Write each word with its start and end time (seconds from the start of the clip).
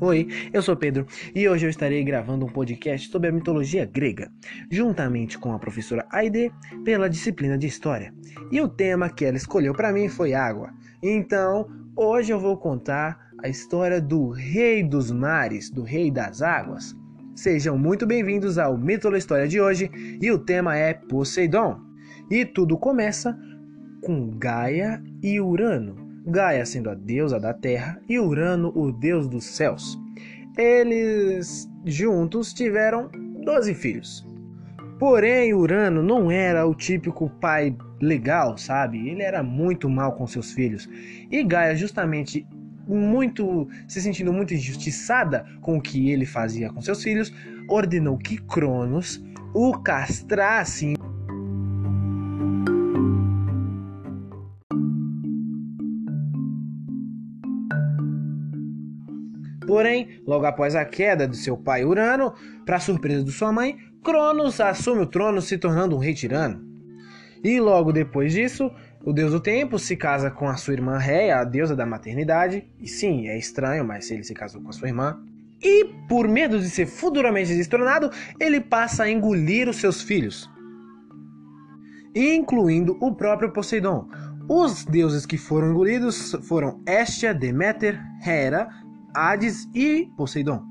Oi, 0.00 0.26
eu 0.52 0.60
sou 0.62 0.76
Pedro 0.76 1.06
e 1.32 1.48
hoje 1.48 1.66
eu 1.66 1.70
estarei 1.70 2.02
gravando 2.02 2.44
um 2.44 2.48
podcast 2.48 3.08
sobre 3.08 3.28
a 3.28 3.32
mitologia 3.32 3.84
grega, 3.84 4.32
juntamente 4.68 5.38
com 5.38 5.52
a 5.52 5.58
professora 5.60 6.04
Aide 6.10 6.50
pela 6.84 7.08
disciplina 7.08 7.56
de 7.56 7.68
História. 7.68 8.12
E 8.50 8.60
o 8.60 8.68
tema 8.68 9.08
que 9.08 9.24
ela 9.24 9.36
escolheu 9.36 9.72
para 9.74 9.92
mim 9.92 10.08
foi 10.08 10.34
água. 10.34 10.72
Então, 11.00 11.68
hoje 11.94 12.32
eu 12.32 12.40
vou 12.40 12.56
contar 12.56 13.30
a 13.44 13.48
história 13.48 14.00
do 14.00 14.30
Rei 14.30 14.82
dos 14.82 15.12
Mares, 15.12 15.70
do 15.70 15.84
Rei 15.84 16.10
das 16.10 16.42
Águas. 16.42 16.96
Sejam 17.36 17.78
muito 17.78 18.04
bem-vindos 18.04 18.58
ao 18.58 18.76
Mítolo 18.76 19.16
História 19.16 19.46
de 19.46 19.60
hoje 19.60 19.88
e 20.20 20.32
o 20.32 20.38
tema 20.38 20.76
é 20.76 20.94
Poseidon. 20.94 21.80
E 22.28 22.44
tudo 22.44 22.76
começa 22.76 23.38
com 24.02 24.30
Gaia 24.38 25.02
e 25.22 25.40
Urano 25.40 26.12
Gaia 26.24 26.64
sendo 26.64 26.88
a 26.88 26.94
deusa 26.94 27.40
da 27.40 27.52
terra 27.52 28.00
e 28.08 28.18
Urano 28.18 28.72
o 28.76 28.92
deus 28.92 29.26
dos 29.26 29.44
céus. 29.44 29.98
Eles 30.56 31.68
juntos 31.84 32.52
tiveram 32.52 33.10
12 33.44 33.74
filhos. 33.74 34.26
Porém, 35.00 35.52
Urano 35.52 36.00
não 36.00 36.30
era 36.30 36.64
o 36.64 36.74
típico 36.76 37.28
pai 37.40 37.76
legal, 38.00 38.56
sabe? 38.56 39.08
Ele 39.08 39.22
era 39.22 39.42
muito 39.42 39.90
mal 39.90 40.12
com 40.12 40.26
seus 40.26 40.52
filhos. 40.52 40.88
E 41.28 41.42
Gaia, 41.42 41.74
justamente 41.74 42.46
muito 42.86 43.68
se 43.88 44.00
sentindo 44.00 44.32
muito 44.32 44.54
injustiçada 44.54 45.44
com 45.60 45.78
o 45.78 45.80
que 45.80 46.10
ele 46.10 46.26
fazia 46.26 46.70
com 46.70 46.80
seus 46.80 47.02
filhos, 47.02 47.32
ordenou 47.68 48.16
que 48.16 48.36
Cronos 48.38 49.20
o 49.54 49.72
castrasse 49.78 50.94
Porém, 59.92 60.22
logo 60.26 60.46
após 60.46 60.74
a 60.74 60.86
queda 60.86 61.28
de 61.28 61.36
seu 61.36 61.54
pai 61.54 61.84
Urano, 61.84 62.32
para 62.64 62.80
surpresa 62.80 63.22
de 63.22 63.30
sua 63.30 63.52
mãe, 63.52 63.76
Cronos 64.02 64.58
assume 64.58 65.02
o 65.02 65.06
trono 65.06 65.42
se 65.42 65.58
tornando 65.58 65.94
um 65.94 65.98
rei 65.98 66.14
tirano. 66.14 66.66
E 67.44 67.60
logo 67.60 67.92
depois 67.92 68.32
disso, 68.32 68.70
o 69.04 69.12
deus 69.12 69.32
do 69.32 69.40
tempo 69.40 69.78
se 69.78 69.94
casa 69.94 70.30
com 70.30 70.48
a 70.48 70.56
sua 70.56 70.72
irmã 70.72 70.96
Réia, 70.96 71.40
a 71.40 71.44
deusa 71.44 71.76
da 71.76 71.84
maternidade. 71.84 72.66
E 72.80 72.88
sim, 72.88 73.28
é 73.28 73.36
estranho, 73.36 73.84
mas 73.84 74.10
ele 74.10 74.24
se 74.24 74.32
casou 74.32 74.62
com 74.62 74.70
a 74.70 74.72
sua 74.72 74.88
irmã. 74.88 75.20
E 75.60 75.84
por 76.08 76.26
medo 76.26 76.58
de 76.58 76.70
ser 76.70 76.86
futuramente 76.86 77.54
destronado, 77.54 78.10
ele 78.40 78.62
passa 78.62 79.04
a 79.04 79.10
engolir 79.10 79.68
os 79.68 79.76
seus 79.76 80.00
filhos, 80.00 80.48
incluindo 82.14 82.96
o 82.98 83.14
próprio 83.14 83.52
Poseidon. 83.52 84.08
Os 84.48 84.84
deuses 84.84 85.24
que 85.26 85.36
foram 85.36 85.70
engolidos 85.70 86.32
foram 86.42 86.82
Hestia, 86.86 87.32
Deméter, 87.32 88.00
Hera, 88.26 88.68
Hades 89.14 89.68
e 89.74 90.10
Poseidon. 90.16 90.62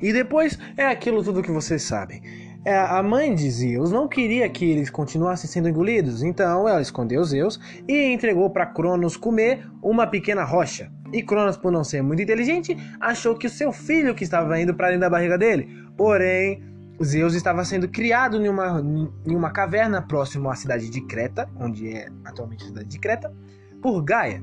E 0.00 0.12
depois 0.12 0.58
é 0.76 0.86
aquilo 0.86 1.22
tudo 1.22 1.42
que 1.42 1.50
vocês 1.50 1.82
sabem. 1.82 2.22
É, 2.64 2.76
a 2.76 3.02
mãe 3.02 3.34
de 3.34 3.50
Zeus 3.50 3.90
não 3.90 4.08
queria 4.08 4.48
que 4.48 4.64
eles 4.64 4.90
continuassem 4.90 5.48
sendo 5.48 5.68
engolidos, 5.68 6.22
então 6.22 6.68
ela 6.68 6.80
escondeu 6.82 7.24
Zeus 7.24 7.58
e 7.86 8.12
entregou 8.12 8.50
para 8.50 8.66
Cronos 8.66 9.16
comer 9.16 9.66
uma 9.82 10.06
pequena 10.06 10.44
rocha. 10.44 10.90
E 11.12 11.22
Cronos, 11.22 11.56
por 11.56 11.72
não 11.72 11.82
ser 11.82 12.02
muito 12.02 12.20
inteligente, 12.20 12.76
achou 13.00 13.34
que 13.34 13.46
o 13.46 13.50
seu 13.50 13.72
filho 13.72 14.14
que 14.14 14.24
estava 14.24 14.60
indo 14.60 14.74
para 14.74 14.88
dentro 14.88 15.00
da 15.00 15.10
barriga 15.10 15.38
dele. 15.38 15.68
Porém, 15.96 16.62
Zeus 17.02 17.34
estava 17.34 17.64
sendo 17.64 17.88
criado 17.88 18.36
em 18.36 18.48
uma, 18.48 18.84
em 19.26 19.34
uma 19.34 19.50
caverna 19.50 20.02
próximo 20.02 20.50
à 20.50 20.54
cidade 20.54 20.90
de 20.90 21.00
Creta, 21.00 21.48
onde 21.58 21.88
é 21.88 22.08
atualmente 22.24 22.64
a 22.64 22.66
cidade 22.66 22.88
de 22.88 22.98
Creta, 22.98 23.32
por 23.80 24.02
Gaia. 24.02 24.42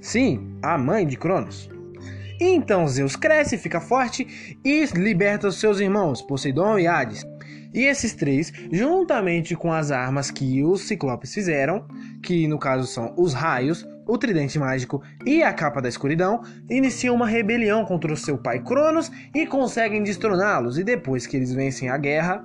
Sim, 0.00 0.56
a 0.62 0.78
mãe 0.78 1.06
de 1.06 1.16
Cronos. 1.16 1.68
Então 2.44 2.88
Zeus 2.88 3.14
cresce, 3.14 3.56
fica 3.56 3.80
forte 3.80 4.58
e 4.64 4.84
liberta 4.96 5.46
os 5.46 5.60
seus 5.60 5.78
irmãos, 5.78 6.20
Poseidon 6.20 6.76
e 6.76 6.88
Hades. 6.88 7.24
E 7.72 7.84
esses 7.84 8.14
três, 8.14 8.52
juntamente 8.72 9.54
com 9.54 9.72
as 9.72 9.92
armas 9.92 10.28
que 10.28 10.60
os 10.64 10.82
ciclopes 10.82 11.32
fizeram, 11.32 11.86
que 12.20 12.48
no 12.48 12.58
caso 12.58 12.88
são 12.88 13.14
os 13.16 13.32
raios, 13.32 13.86
o 14.08 14.18
tridente 14.18 14.58
mágico 14.58 15.00
e 15.24 15.40
a 15.40 15.52
capa 15.52 15.80
da 15.80 15.88
escuridão, 15.88 16.42
iniciam 16.68 17.14
uma 17.14 17.28
rebelião 17.28 17.84
contra 17.84 18.12
o 18.12 18.16
seu 18.16 18.36
pai 18.36 18.58
Cronos 18.58 19.08
e 19.32 19.46
conseguem 19.46 20.02
destroná-los. 20.02 20.80
E 20.80 20.82
depois 20.82 21.28
que 21.28 21.36
eles 21.36 21.54
vencem 21.54 21.90
a 21.90 21.96
guerra, 21.96 22.44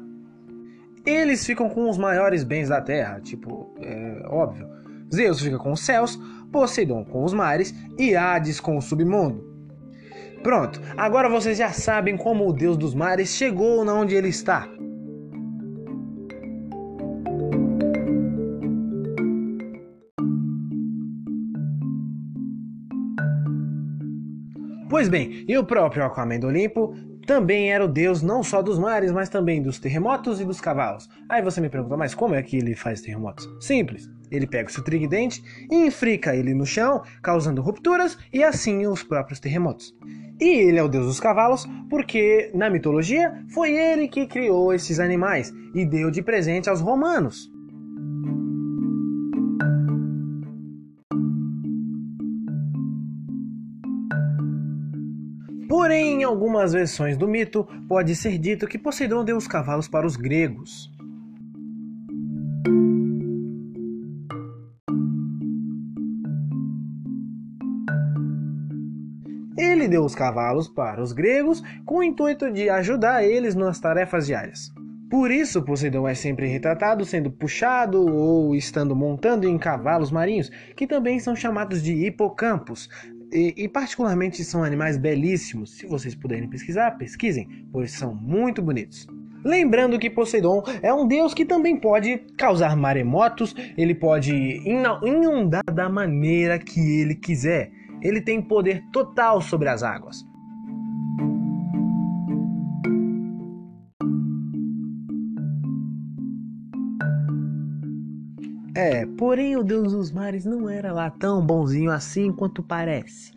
eles 1.04 1.44
ficam 1.44 1.70
com 1.70 1.90
os 1.90 1.98
maiores 1.98 2.44
bens 2.44 2.70
da 2.70 2.80
Terra, 2.80 3.20
tipo, 3.20 3.74
é 3.82 4.28
óbvio. 4.28 4.70
Zeus 5.12 5.42
fica 5.42 5.58
com 5.58 5.72
os 5.72 5.82
céus, 5.82 6.20
Poseidon 6.52 7.04
com 7.04 7.24
os 7.24 7.34
mares 7.34 7.74
e 7.98 8.16
Hades 8.16 8.60
com 8.60 8.78
o 8.78 8.82
submundo. 8.82 9.47
Pronto, 10.44 10.82
agora 10.96 11.30
vocês 11.30 11.58
já 11.58 11.72
sabem 11.72 12.16
como 12.16 12.48
o 12.48 12.54
deus 12.54 12.78
dos 12.78 12.94
mares 12.94 13.30
chegou 13.30 13.86
onde 13.88 14.16
ele 14.16 14.30
está. 14.30 14.68
Pois 24.90 25.10
bem, 25.10 25.46
e 25.48 25.58
o 25.58 25.66
próprio 25.66 26.04
Aquaman 26.06 26.40
do 26.40 26.48
Olimpo 26.48 26.96
também 27.26 27.72
era 27.72 27.84
o 27.84 27.90
deus 27.90 28.22
não 28.22 28.42
só 28.42 28.62
dos 28.62 28.80
mares, 28.80 29.12
mas 29.12 29.28
também 29.28 29.62
dos 29.62 29.80
terremotos 29.80 30.40
e 30.40 30.46
dos 30.46 30.62
cavalos. 30.62 31.10
Aí 31.28 31.42
você 31.42 31.60
me 31.60 31.70
pergunta, 31.70 31.98
mas 31.98 32.16
como 32.16 32.34
é 32.34 32.42
que 32.42 32.58
ele 32.58 32.74
faz 32.74 33.02
terremotos? 33.02 33.48
Simples. 33.60 34.10
Ele 34.32 34.48
pega 34.48 34.70
o 34.70 34.72
seu 34.72 34.84
tridente 34.84 35.44
e 35.70 35.88
enfrica 35.88 36.36
ele 36.36 36.54
no 36.54 36.66
chão, 36.66 37.02
causando 37.22 37.62
rupturas 37.62 38.18
e 38.32 38.44
assim 38.44 38.86
os 38.88 39.04
próprios 39.04 39.40
terremotos. 39.40 39.96
E 40.40 40.68
ele 40.68 40.78
é 40.78 40.84
o 40.84 40.88
deus 40.88 41.08
dos 41.08 41.20
cavalos 41.20 41.66
porque, 41.90 42.52
na 42.54 42.70
mitologia, 42.70 43.44
foi 43.54 43.72
ele 43.72 44.08
que 44.08 44.28
criou 44.28 44.74
esses 44.74 45.00
animais 45.00 45.52
e 45.74 45.86
deu 45.86 46.12
de 46.12 46.22
presente 46.22 46.70
aos 46.70 46.80
romanos. 46.80 47.52
Porém, 55.68 56.22
em 56.22 56.24
algumas 56.24 56.74
versões 56.74 57.18
do 57.18 57.28
mito, 57.28 57.68
pode 57.88 58.16
ser 58.16 58.38
dito 58.38 58.68
que 58.68 58.78
Poseidon 58.78 59.24
deu 59.24 59.38
os 59.38 59.48
cavalos 59.48 59.88
para 59.88 60.06
os 60.06 60.16
gregos. 60.16 60.92
Ele 69.58 69.88
deu 69.88 70.04
os 70.04 70.14
cavalos 70.14 70.68
para 70.68 71.02
os 71.02 71.12
gregos 71.12 71.64
com 71.86 71.98
o 71.98 72.04
intuito 72.04 72.52
de 72.52 72.70
ajudar 72.70 73.24
eles 73.24 73.56
nas 73.56 73.80
tarefas 73.80 74.28
diárias. 74.28 74.72
Por 75.10 75.32
isso, 75.32 75.64
Poseidon 75.64 76.08
é 76.08 76.14
sempre 76.14 76.48
retratado 76.48 77.06
sendo 77.06 77.32
puxado 77.32 78.06
ou 78.06 78.54
estando 78.54 78.96
montando 78.96 79.48
em 79.48 79.58
cavalos 79.58 80.12
marinhos, 80.12 80.52
que 80.76 80.86
também 80.86 81.18
são 81.18 81.34
chamados 81.34 81.82
de 81.82 81.94
hipocampos, 81.94 82.90
e, 83.32 83.54
e, 83.58 83.68
particularmente 83.68 84.44
são 84.44 84.64
animais 84.64 84.98
belíssimos. 84.98 85.78
Se 85.78 85.86
vocês 85.86 86.14
puderem 86.14 86.50
pesquisar, 86.50 86.98
pesquisem, 86.98 87.48
pois 87.72 87.92
são 87.92 88.14
muito 88.14 88.62
bonitos. 88.62 89.08
Lembrando 89.44 90.00
que 90.00 90.10
Poseidon 90.10 90.64
é 90.82 90.94
um 90.94 91.08
deus 91.08 91.34
que 91.34 91.46
também 91.46 91.78
pode 91.78 92.18
causar 92.38 92.76
maremotos, 92.76 93.56
ele 93.78 93.96
pode 93.96 94.34
inundar 94.34 95.64
da 95.72 95.88
maneira 95.88 96.60
que 96.60 97.02
ele 97.02 97.16
quiser. 97.16 97.72
Ele 98.02 98.22
tem 98.22 98.42
poder 98.42 98.84
total 98.92 99.42
sobre 99.42 99.70
as 99.70 99.84
águas. 99.84 100.26
É, 108.76 109.08
porém 109.18 109.58
o 109.58 109.64
deus 109.64 109.92
dos 109.92 110.12
mares 110.12 110.46
não 110.46 110.70
era 110.70 110.94
lá 110.94 111.10
tão 111.10 111.44
bonzinho 111.44 111.90
assim 111.90 112.32
quanto 112.32 112.62
parece. 112.62 113.32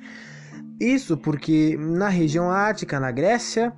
Isso 0.79 1.17
porque 1.17 1.79
na 1.79 2.11
região 2.11 2.51
ática, 2.51 3.01
na 3.01 3.11
Grécia, 3.11 3.73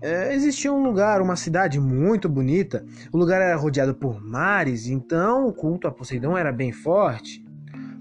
é, 0.00 0.34
existia 0.34 0.72
um 0.72 0.82
lugar, 0.82 1.20
uma 1.20 1.36
cidade 1.36 1.78
muito 1.78 2.26
bonita. 2.26 2.86
O 3.12 3.18
lugar 3.18 3.42
era 3.42 3.54
rodeado 3.54 3.94
por 3.94 4.18
mares, 4.18 4.86
então 4.86 5.46
o 5.46 5.52
culto 5.52 5.86
a 5.86 5.92
Poseidon 5.92 6.38
era 6.38 6.50
bem 6.50 6.72
forte. 6.72 7.43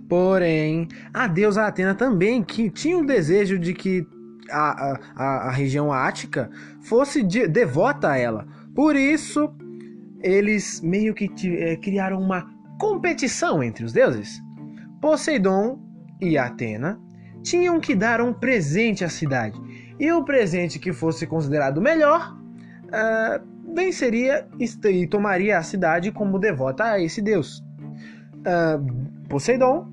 Porém, 0.08 0.88
a 1.14 1.28
deusa 1.28 1.66
Atena 1.66 1.96
também 1.96 2.44
que 2.44 2.70
tinha 2.70 2.98
o 2.98 3.06
desejo 3.06 3.58
de 3.58 3.74
que 3.74 4.06
a, 4.52 5.00
a, 5.16 5.26
a 5.48 5.52
região 5.52 5.92
ática 5.92 6.50
fosse 6.82 7.24
de, 7.24 7.48
devota 7.48 8.12
a 8.12 8.18
ela. 8.18 8.46
Por 8.76 8.96
isso, 8.96 9.54
eles 10.22 10.82
meio 10.82 11.14
que 11.14 11.30
é, 11.58 11.76
criaram 11.78 12.20
uma 12.20 12.50
competição 12.80 13.64
entre 13.64 13.86
os 13.86 13.94
deuses. 13.94 14.42
Poseidon 15.02 15.80
e 16.22 16.38
Atena 16.38 17.00
tinham 17.42 17.80
que 17.80 17.94
dar 17.94 18.22
um 18.22 18.34
presente 18.34 19.04
à 19.04 19.10
cidade, 19.10 19.60
e 20.00 20.12
o 20.12 20.24
presente 20.24 20.80
que 20.80 20.94
fosse 20.94 21.28
considerado 21.28 21.82
melhor 21.82 22.36
uh, 22.88 23.74
venceria 23.76 24.48
e 24.58 25.08
tomaria 25.08 25.58
a 25.58 25.64
cidade 25.64 26.12
como 26.12 26.40
devota 26.40 26.86
a 26.86 27.02
esse 27.02 27.22
deus. 27.22 27.60
Uh, 28.40 29.14
Poseidon 29.34 29.88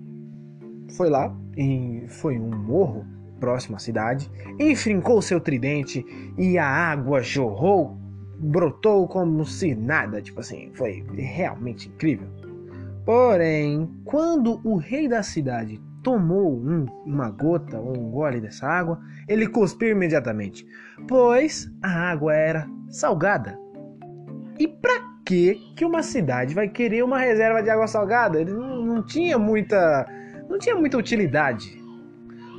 foi 0.99 1.09
lá 1.09 1.35
e 1.57 2.05
foi 2.09 2.39
um 2.39 2.55
morro 2.55 3.07
próximo 3.41 3.77
à 3.77 3.79
cidade, 3.79 4.31
enfrincou 4.59 5.23
seu 5.23 5.41
tridente 5.41 6.05
e 6.37 6.59
a 6.59 6.67
água 6.67 7.23
jorrou, 7.23 7.97
brotou 8.39 9.09
como 9.09 9.47
se 9.47 9.75
nada, 9.75 10.21
tipo 10.21 10.41
assim, 10.41 10.71
foi 10.75 11.03
realmente 11.15 11.89
incrível. 11.89 12.29
Porém, 13.07 13.91
quando 14.05 14.61
o 14.63 14.77
rei 14.77 15.09
da 15.09 15.23
cidade 15.23 15.81
tomou 16.03 16.53
um, 16.53 16.85
uma 17.07 17.31
gota 17.31 17.81
ou 17.81 17.97
um 17.99 18.11
gole 18.11 18.43
dessa 18.43 18.67
água, 18.67 19.01
ele 19.27 19.47
cuspiu 19.47 19.93
imediatamente, 19.93 20.67
pois 21.09 21.67
a 21.81 21.89
água 21.89 22.35
era 22.35 22.69
salgada. 22.91 23.59
E 24.59 24.69
para 24.69 25.10
que 25.31 25.73
que 25.77 25.85
uma 25.85 26.03
cidade 26.03 26.53
vai 26.57 26.69
querer 26.69 27.05
uma 27.05 27.17
reserva 27.17 27.63
de 27.63 27.71
água 27.71 27.87
salgada? 27.87 28.41
Ele 28.41 28.53
não, 28.53 28.85
não 28.85 29.07
tinha 29.07 29.39
muita 29.39 30.05
não 30.49 30.59
tinha 30.59 30.75
muita 30.75 30.99
utilidade. 30.99 31.81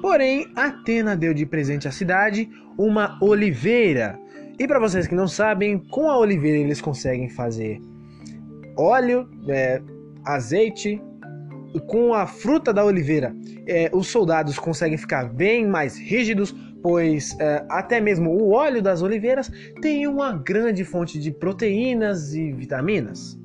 Porém, 0.02 0.48
Atena 0.56 1.16
deu 1.16 1.34
de 1.34 1.46
presente 1.46 1.90
à 1.90 1.92
cidade 1.92 2.50
uma 2.78 3.20
oliveira. 3.22 4.18
E 4.58 4.66
para 4.66 4.80
vocês 4.80 5.06
que 5.06 5.14
não 5.14 5.28
sabem, 5.28 5.78
com 5.78 6.10
a 6.10 6.18
oliveira 6.18 6.58
eles 6.58 6.80
conseguem 6.80 7.30
fazer 7.30 7.82
óleo, 8.78 9.30
é, 9.50 9.82
azeite, 10.26 11.02
com 11.88 12.14
a 12.14 12.26
fruta 12.26 12.72
da 12.72 12.86
oliveira, 12.86 13.36
é, 13.68 13.90
os 13.94 14.08
soldados 14.08 14.58
conseguem 14.58 14.98
ficar 14.98 15.26
bem 15.26 15.68
mais 15.68 15.98
rígidos, 15.98 16.56
pois 16.82 17.36
é, 17.40 17.66
até 17.70 18.00
mesmo 18.00 18.32
o 18.32 18.52
óleo 18.52 18.82
das 18.82 19.02
oliveiras 19.02 19.52
tem 19.82 20.08
uma 20.08 20.34
grande 20.34 20.84
fonte 20.84 21.20
de 21.20 21.32
proteínas 21.32 22.34
e 22.34 22.52
vitaminas. 22.52 23.40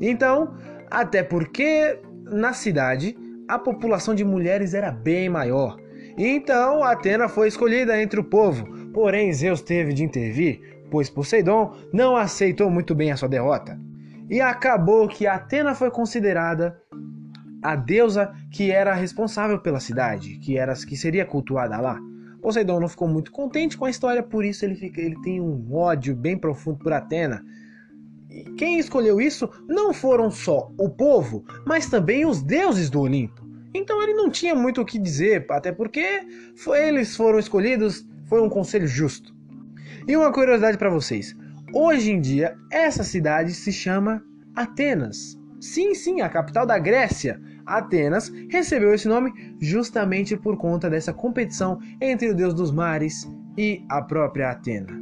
Então, 0.00 0.54
até 0.90 1.22
porque 1.22 2.00
na 2.24 2.52
cidade 2.52 3.16
a 3.48 3.58
população 3.58 4.14
de 4.14 4.24
mulheres 4.24 4.74
era 4.74 4.90
bem 4.90 5.28
maior. 5.28 5.76
Então 6.16 6.82
Atena 6.82 7.28
foi 7.28 7.48
escolhida 7.48 8.00
entre 8.00 8.20
o 8.20 8.24
povo, 8.24 8.66
porém 8.92 9.32
Zeus 9.32 9.62
teve 9.62 9.92
de 9.92 10.04
intervir, 10.04 10.60
pois 10.90 11.08
Poseidon 11.08 11.74
não 11.92 12.16
aceitou 12.16 12.70
muito 12.70 12.94
bem 12.94 13.12
a 13.12 13.16
sua 13.16 13.28
derrota. 13.28 13.78
E 14.28 14.40
acabou 14.40 15.08
que 15.08 15.26
Atena 15.26 15.74
foi 15.74 15.90
considerada 15.90 16.76
a 17.62 17.74
deusa 17.74 18.32
que 18.52 18.70
era 18.70 18.94
responsável 18.94 19.58
pela 19.60 19.80
cidade, 19.80 20.38
que 20.38 20.58
era 20.58 20.74
que 20.74 20.96
seria 20.96 21.24
cultuada 21.24 21.80
lá. 21.80 21.98
Poseidon 22.40 22.80
não 22.80 22.88
ficou 22.88 23.08
muito 23.08 23.32
contente 23.32 23.76
com 23.76 23.84
a 23.84 23.90
história, 23.90 24.22
por 24.22 24.44
isso 24.44 24.64
ele, 24.64 24.74
fica, 24.74 25.00
ele 25.00 25.20
tem 25.22 25.40
um 25.40 25.74
ódio 25.74 26.14
bem 26.14 26.36
profundo 26.36 26.78
por 26.78 26.92
Atena. 26.92 27.44
E 28.30 28.44
quem 28.52 28.78
escolheu 28.78 29.20
isso 29.20 29.48
não 29.66 29.92
foram 29.92 30.30
só 30.30 30.70
o 30.78 30.88
povo, 30.88 31.44
mas 31.66 31.86
também 31.86 32.26
os 32.26 32.42
deuses 32.42 32.90
do 32.90 33.00
Olimpo. 33.00 33.46
Então 33.74 34.02
ele 34.02 34.14
não 34.14 34.30
tinha 34.30 34.54
muito 34.54 34.80
o 34.80 34.84
que 34.84 34.98
dizer, 34.98 35.46
até 35.50 35.72
porque 35.72 36.26
foi, 36.56 36.88
eles 36.88 37.16
foram 37.16 37.38
escolhidos, 37.38 38.06
foi 38.26 38.40
um 38.40 38.48
conselho 38.48 38.86
justo. 38.86 39.34
E 40.06 40.16
uma 40.16 40.32
curiosidade 40.32 40.78
para 40.78 40.90
vocês: 40.90 41.36
hoje 41.72 42.12
em 42.12 42.20
dia 42.20 42.56
essa 42.70 43.04
cidade 43.04 43.52
se 43.52 43.72
chama 43.72 44.22
Atenas. 44.54 45.38
Sim, 45.60 45.94
sim, 45.94 46.20
a 46.20 46.28
capital 46.28 46.64
da 46.64 46.78
Grécia, 46.78 47.40
Atenas, 47.68 48.32
recebeu 48.50 48.94
esse 48.94 49.06
nome 49.06 49.32
justamente 49.60 50.36
por 50.36 50.56
conta 50.56 50.88
dessa 50.88 51.12
competição 51.12 51.78
entre 52.00 52.30
o 52.30 52.34
deus 52.34 52.54
dos 52.54 52.70
mares 52.70 53.28
e 53.56 53.84
a 53.88 54.00
própria 54.02 54.50
Atena. 54.50 54.98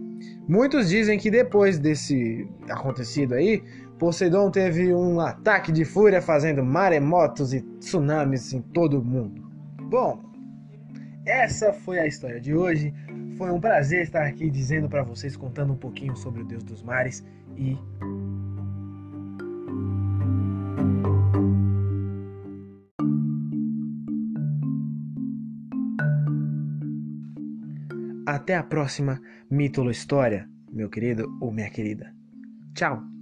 Muitos 0.48 0.88
dizem 0.88 1.18
que 1.18 1.30
depois 1.30 1.78
desse 1.78 2.48
acontecido 2.68 3.34
aí, 3.34 3.62
Poseidon 3.98 4.50
teve 4.50 4.94
um 4.94 5.20
ataque 5.20 5.72
de 5.72 5.84
fúria 5.84 6.20
fazendo 6.20 6.62
maremotos 6.64 7.54
e 7.54 7.60
tsunamis 7.78 8.52
em 8.52 8.60
todo 8.60 9.00
o 9.00 9.04
mundo. 9.04 9.42
Bom, 9.82 10.22
essa 11.24 11.72
foi 11.72 11.98
a 11.98 12.06
história 12.06 12.40
de 12.40 12.54
hoje. 12.54 12.92
Foi 13.36 13.50
um 13.50 13.60
prazer 13.60 14.02
estar 14.02 14.24
aqui 14.24 14.50
dizendo 14.50 14.88
para 14.88 15.02
vocês, 15.02 15.36
contando 15.36 15.72
um 15.72 15.76
pouquinho 15.76 16.16
sobre 16.16 16.42
o 16.42 16.44
Deus 16.44 16.62
dos 16.62 16.82
Mares 16.82 17.24
e 17.56 17.76
Até 28.26 28.56
a 28.56 28.62
próxima 28.62 29.20
Mítolo 29.48 29.90
História, 29.90 30.48
meu 30.72 30.90
querido 30.90 31.26
ou 31.40 31.52
minha 31.52 31.70
querida. 31.70 32.12
Tchau! 32.74 33.15